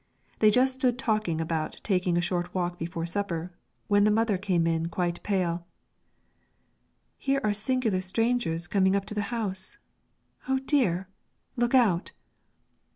[0.39, 3.53] They just stood talking about taking a short walk before supper,
[3.87, 5.67] when the mother came in quite pale.
[7.19, 9.77] "Here are singular strangers coming up to the house;
[10.47, 11.07] oh dear!
[11.55, 12.13] look out!"